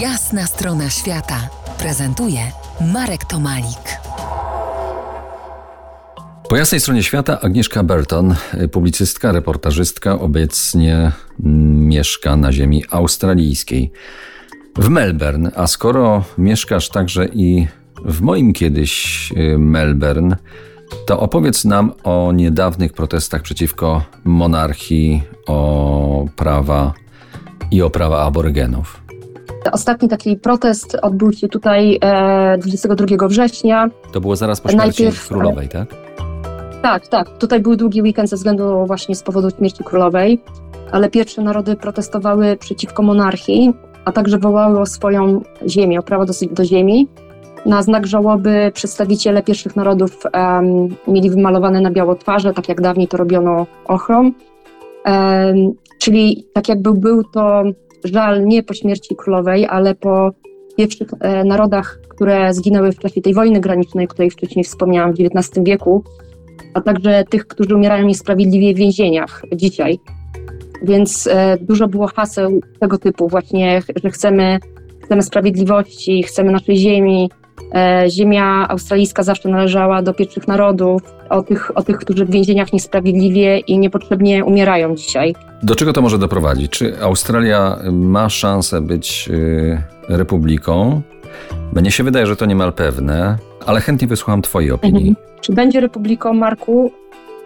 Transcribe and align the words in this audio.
Jasna 0.00 0.46
strona 0.46 0.90
świata 0.90 1.48
prezentuje 1.78 2.40
Marek 2.92 3.24
Tomalik. 3.24 4.00
Po 6.48 6.56
jasnej 6.56 6.80
stronie 6.80 7.02
świata 7.02 7.40
Agnieszka 7.40 7.82
Burton, 7.82 8.34
publicystka, 8.72 9.32
reportażystka, 9.32 10.18
obecnie 10.18 11.12
mieszka 11.38 12.36
na 12.36 12.52
ziemi 12.52 12.84
australijskiej. 12.90 13.92
W 14.76 14.88
Melbourne, 14.88 15.50
a 15.56 15.66
skoro 15.66 16.24
mieszkasz 16.38 16.88
także 16.88 17.26
i 17.26 17.66
w 18.04 18.20
moim 18.20 18.52
kiedyś 18.52 19.32
y, 19.32 19.58
Melbourne, 19.58 20.36
to 21.06 21.20
opowiedz 21.20 21.64
nam 21.64 21.92
o 22.04 22.32
niedawnych 22.32 22.92
protestach 22.92 23.42
przeciwko 23.42 24.02
monarchii, 24.24 25.22
o 25.46 26.26
prawa 26.36 26.94
i 27.70 27.82
o 27.82 27.90
prawa 27.90 28.22
aborygenów. 28.22 28.99
Ostatni 29.72 30.08
taki 30.08 30.36
protest 30.36 30.96
odbył 31.02 31.32
się 31.32 31.48
tutaj 31.48 32.00
22 32.58 33.04
e, 33.24 33.28
września. 33.28 33.90
To 34.12 34.20
było 34.20 34.36
zaraz 34.36 34.60
po 34.60 34.68
śmierci 34.68 35.02
Najpierw, 35.02 35.28
królowej, 35.28 35.68
tak? 35.68 35.88
Tak, 36.82 37.08
tak. 37.08 37.38
Tutaj 37.38 37.60
był 37.60 37.76
długi 37.76 38.02
weekend 38.02 38.28
ze 38.28 38.36
względu 38.36 38.86
właśnie 38.86 39.14
z 39.14 39.22
powodu 39.22 39.50
śmierci 39.50 39.84
królowej, 39.84 40.42
ale 40.92 41.10
pierwsze 41.10 41.42
narody 41.42 41.76
protestowały 41.76 42.56
przeciwko 42.56 43.02
monarchii, 43.02 43.72
a 44.04 44.12
także 44.12 44.38
wołały 44.38 44.80
o 44.80 44.86
swoją 44.86 45.42
ziemię, 45.68 45.98
o 45.98 46.02
prawo 46.02 46.24
do, 46.24 46.32
do 46.50 46.64
ziemi. 46.64 47.08
Na 47.66 47.82
znak 47.82 48.06
żałoby 48.06 48.70
przedstawiciele 48.74 49.42
pierwszych 49.42 49.76
narodów 49.76 50.22
um, 50.34 50.88
mieli 51.08 51.30
wymalowane 51.30 51.80
na 51.80 51.90
biało 51.90 52.14
twarze, 52.14 52.54
tak 52.54 52.68
jak 52.68 52.80
dawniej 52.80 53.08
to 53.08 53.16
robiono 53.16 53.66
ochrom. 53.84 54.34
Um, 55.06 55.72
czyli 55.98 56.46
tak 56.52 56.68
jakby 56.68 56.92
był 56.92 57.24
to 57.24 57.62
żal 58.04 58.44
nie 58.44 58.62
po 58.62 58.74
śmierci 58.74 59.16
królowej, 59.16 59.66
ale 59.66 59.94
po 59.94 60.30
pierwszych 60.76 61.08
e, 61.20 61.44
narodach, 61.44 62.00
które 62.08 62.54
zginęły 62.54 62.92
w 62.92 62.98
czasie 62.98 63.20
tej 63.20 63.34
wojny 63.34 63.60
granicznej, 63.60 64.04
o 64.04 64.08
której 64.08 64.30
wcześniej 64.30 64.64
wspomniałam 64.64 65.12
w 65.12 65.20
XIX 65.20 65.64
wieku, 65.64 66.04
a 66.74 66.80
także 66.80 67.24
tych, 67.30 67.46
którzy 67.46 67.74
umierają 67.74 68.06
niesprawiedliwie 68.06 68.74
w 68.74 68.76
więzieniach 68.76 69.42
dzisiaj. 69.54 69.98
Więc 70.82 71.26
e, 71.26 71.58
dużo 71.60 71.88
było 71.88 72.06
haseł 72.06 72.60
tego 72.80 72.98
typu, 72.98 73.28
właśnie, 73.28 73.82
że 74.04 74.10
chcemy, 74.10 74.58
chcemy 75.04 75.22
sprawiedliwości, 75.22 76.22
chcemy 76.22 76.52
naszej 76.52 76.76
ziemi. 76.76 77.30
E, 77.74 78.04
ziemia 78.10 78.68
australijska 78.68 79.22
zawsze 79.22 79.48
należała 79.48 80.02
do 80.02 80.14
pierwszych 80.14 80.48
narodów, 80.48 81.02
o 81.28 81.42
tych, 81.42 81.78
o 81.78 81.82
tych, 81.82 81.96
którzy 81.96 82.24
w 82.24 82.30
więzieniach 82.30 82.72
niesprawiedliwie 82.72 83.58
i 83.58 83.78
niepotrzebnie 83.78 84.44
umierają 84.44 84.96
dzisiaj. 84.96 85.34
Do 85.62 85.74
czego 85.74 85.92
to 85.92 86.02
może 86.02 86.18
doprowadzić? 86.18 86.70
Czy 86.72 87.02
Australia 87.02 87.78
ma 87.92 88.28
szansę 88.28 88.80
być 88.80 89.28
y, 89.32 89.82
republiką? 90.08 91.02
Mnie 91.72 91.90
się 91.90 92.04
wydaje, 92.04 92.26
że 92.26 92.36
to 92.36 92.46
niemal 92.46 92.72
pewne, 92.72 93.38
ale 93.66 93.80
chętnie 93.80 94.08
wysłucham 94.08 94.42
Twojej 94.42 94.70
opinii. 94.70 95.08
Mhm. 95.08 95.16
Czy 95.40 95.52
będzie 95.52 95.80
republiką, 95.80 96.34
Marku? 96.34 96.92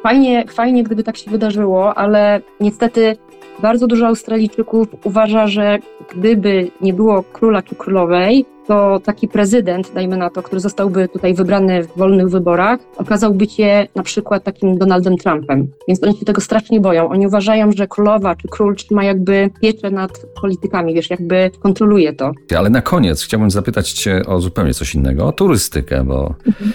Fajnie, 0.03 0.45
fajnie, 0.49 0.85
gdyby 0.85 1.03
tak 1.03 1.17
się 1.17 1.31
wydarzyło, 1.31 1.95
ale 1.95 2.41
niestety 2.61 3.17
bardzo 3.63 3.87
dużo 3.87 4.07
Australijczyków 4.07 4.89
uważa, 5.05 5.47
że 5.47 5.79
gdyby 6.15 6.71
nie 6.81 6.93
było 6.93 7.23
króla 7.23 7.63
czy 7.63 7.75
królowej, 7.75 8.47
to 8.67 9.01
taki 9.05 9.29
prezydent, 9.29 9.93
dajmy 9.95 10.17
na 10.17 10.31
to, 10.31 10.43
który 10.43 10.61
zostałby 10.61 11.09
tutaj 11.09 11.35
wybrany 11.35 11.85
w 11.85 11.97
wolnych 11.97 12.29
wyborach, 12.29 12.81
okazałby 12.97 13.47
się 13.47 13.87
na 13.95 14.03
przykład 14.03 14.45
takim 14.45 14.79
Donaldem 14.79 15.17
Trumpem. 15.17 15.69
Więc 15.89 16.03
oni 16.03 16.17
się 16.17 16.25
tego 16.25 16.41
strasznie 16.41 16.81
boją. 16.81 17.09
Oni 17.09 17.27
uważają, 17.27 17.73
że 17.73 17.89
królowa 17.89 18.37
czy 18.37 18.49
król 18.49 18.77
trzyma 18.77 19.05
jakby 19.05 19.51
pieczę 19.61 19.91
nad 19.91 20.27
politykami, 20.41 20.95
wiesz, 20.95 21.11
jakby 21.11 21.51
kontroluje 21.63 22.13
to. 22.13 22.33
Ale 22.59 22.71
na 22.71 22.83
koniec 22.83 23.25
chciałbym 23.25 23.51
zapytać 23.51 23.93
Cię 23.93 24.23
o 24.27 24.41
zupełnie 24.41 24.75
coś 24.75 24.95
innego, 24.95 25.27
o 25.27 25.33
turystykę, 25.33 26.05
bo. 26.05 26.35
Mhm 26.47 26.73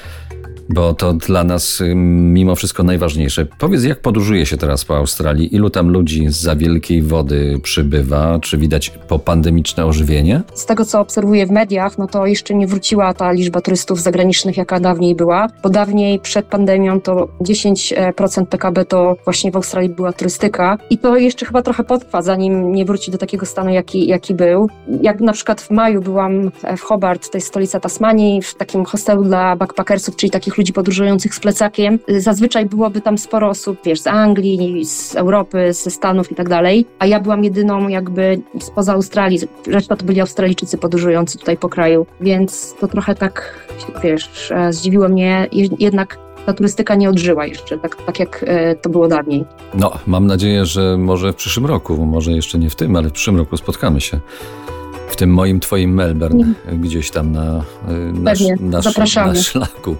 bo 0.69 0.93
to 0.93 1.13
dla 1.13 1.43
nas 1.43 1.83
mimo 1.95 2.55
wszystko 2.55 2.83
najważniejsze. 2.83 3.45
Powiedz, 3.45 3.83
jak 3.83 3.99
podróżuje 3.99 4.45
się 4.45 4.57
teraz 4.57 4.85
po 4.85 4.97
Australii? 4.97 5.55
Ilu 5.55 5.69
tam 5.69 5.89
ludzi 5.89 6.25
za 6.29 6.55
wielkiej 6.55 7.01
wody 7.01 7.59
przybywa? 7.63 8.39
Czy 8.39 8.57
widać 8.57 8.89
popandemiczne 8.89 9.85
ożywienie? 9.85 10.41
Z 10.53 10.65
tego, 10.65 10.85
co 10.85 10.99
obserwuję 10.99 11.45
w 11.47 11.51
mediach, 11.51 11.97
no 11.97 12.07
to 12.07 12.25
jeszcze 12.25 12.55
nie 12.55 12.67
wróciła 12.67 13.13
ta 13.13 13.31
liczba 13.31 13.61
turystów 13.61 14.01
zagranicznych, 14.01 14.57
jaka 14.57 14.79
dawniej 14.79 15.15
była, 15.15 15.47
bo 15.63 15.69
dawniej 15.69 16.19
przed 16.19 16.45
pandemią 16.45 17.01
to 17.01 17.27
10% 17.41 18.45
PKB 18.45 18.85
to 18.85 19.15
właśnie 19.23 19.51
w 19.51 19.55
Australii 19.55 19.89
była 19.89 20.13
turystyka 20.13 20.77
i 20.89 20.97
to 20.97 21.17
jeszcze 21.17 21.45
chyba 21.45 21.61
trochę 21.61 21.83
potrwa, 21.83 22.21
zanim 22.21 22.71
nie 22.71 22.85
wróci 22.85 23.11
do 23.11 23.17
takiego 23.17 23.45
stanu, 23.45 23.69
jaki, 23.69 24.07
jaki 24.07 24.33
był. 24.33 24.69
Jak 25.01 25.19
na 25.19 25.33
przykład 25.33 25.61
w 25.61 25.71
maju 25.71 26.01
byłam 26.01 26.51
w 26.77 26.81
Hobart, 26.81 27.31
to 27.31 27.37
jest 27.37 27.47
stolica 27.47 27.79
Tasmanii, 27.79 28.41
w 28.41 28.55
takim 28.55 28.85
hostelu 28.85 29.23
dla 29.23 29.55
backpackersów, 29.55 30.15
czyli 30.15 30.29
takich 30.29 30.58
ludzi 30.59 30.73
podróżujących 30.73 31.35
z 31.35 31.39
plecakiem. 31.39 31.99
Zazwyczaj 32.07 32.65
byłoby 32.65 33.01
tam 33.01 33.17
sporo 33.17 33.49
osób, 33.49 33.79
wiesz, 33.85 34.01
z 34.01 34.07
Anglii, 34.07 34.85
z 34.85 35.15
Europy, 35.15 35.73
ze 35.73 35.91
Stanów 35.91 36.31
i 36.31 36.35
tak 36.35 36.49
dalej, 36.49 36.85
a 36.99 37.05
ja 37.05 37.19
byłam 37.19 37.43
jedyną 37.43 37.87
jakby 37.87 38.41
spoza 38.59 38.93
Australii. 38.93 39.39
Reszta 39.67 39.95
to 39.95 40.05
byli 40.05 40.21
Australijczycy 40.21 40.77
podróżujący 40.77 41.37
tutaj 41.37 41.57
po 41.57 41.69
kraju, 41.69 42.05
więc 42.21 42.75
to 42.79 42.87
trochę 42.87 43.15
tak, 43.15 43.65
wiesz, 44.03 44.51
e, 44.51 44.73
zdziwiło 44.73 45.09
mnie. 45.09 45.47
Jednak 45.79 46.17
ta 46.45 46.53
turystyka 46.53 46.95
nie 46.95 47.09
odżyła 47.09 47.45
jeszcze, 47.45 47.77
tak, 47.77 47.95
tak 48.05 48.19
jak 48.19 48.45
e, 48.47 48.75
to 48.75 48.89
było 48.89 49.07
dawniej. 49.07 49.45
No, 49.73 49.91
mam 50.07 50.27
nadzieję, 50.27 50.65
że 50.65 50.97
może 50.97 51.33
w 51.33 51.35
przyszłym 51.35 51.65
roku, 51.65 52.05
może 52.05 52.31
jeszcze 52.31 52.59
nie 52.59 52.69
w 52.69 52.75
tym, 52.75 52.95
ale 52.95 53.09
w 53.09 53.11
przyszłym 53.11 53.37
roku 53.37 53.57
spotkamy 53.57 54.01
się 54.01 54.19
w 55.09 55.15
tym 55.15 55.33
moim, 55.33 55.59
twoim 55.59 55.93
Melbourne, 55.93 56.53
mm. 56.67 56.81
gdzieś 56.81 57.11
tam 57.11 57.31
na, 57.31 57.63
e, 57.87 57.91
na, 58.13 58.33
na, 58.59 58.81
na, 59.15 59.25
na 59.25 59.35
szlaku. 59.35 59.95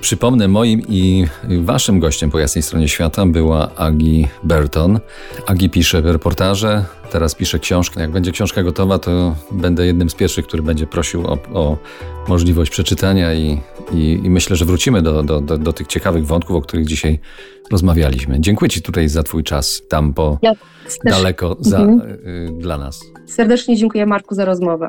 Przypomnę, 0.00 0.48
moim 0.48 0.82
i 0.88 1.26
waszym 1.60 2.00
gościem 2.00 2.30
po 2.30 2.38
jasnej 2.38 2.62
stronie 2.62 2.88
świata 2.88 3.26
była 3.26 3.70
Agi 3.76 4.28
Burton. 4.42 5.00
Agi 5.46 5.70
pisze 5.70 6.00
reportaże, 6.00 6.84
teraz 7.10 7.34
pisze 7.34 7.58
książkę. 7.58 8.00
Jak 8.00 8.10
będzie 8.10 8.32
książka 8.32 8.62
gotowa, 8.62 8.98
to 8.98 9.36
będę 9.50 9.86
jednym 9.86 10.10
z 10.10 10.14
pierwszych, 10.14 10.46
który 10.46 10.62
będzie 10.62 10.86
prosił 10.86 11.26
o, 11.26 11.38
o 11.52 11.76
możliwość 12.28 12.70
przeczytania 12.70 13.34
i, 13.34 13.60
i, 13.92 14.20
i, 14.24 14.30
myślę, 14.30 14.56
że 14.56 14.64
wrócimy 14.64 15.02
do, 15.02 15.22
do, 15.22 15.40
do, 15.40 15.58
do, 15.58 15.72
tych 15.72 15.86
ciekawych 15.86 16.26
wątków, 16.26 16.56
o 16.56 16.60
których 16.60 16.86
dzisiaj 16.86 17.18
rozmawialiśmy. 17.70 18.40
Dziękuję 18.40 18.68
Ci 18.68 18.82
tutaj 18.82 19.08
za 19.08 19.22
Twój 19.22 19.44
czas 19.44 19.82
tam 19.88 20.14
po 20.14 20.38
ja 20.42 20.52
daleko 21.04 21.56
za, 21.60 21.78
mhm. 21.78 22.10
y, 22.10 22.50
dla 22.58 22.78
nas. 22.78 23.00
Serdecznie 23.26 23.76
dziękuję 23.76 24.06
Marku 24.06 24.34
za 24.34 24.44
rozmowę. 24.44 24.88